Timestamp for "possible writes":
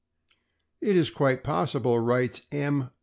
1.43-2.41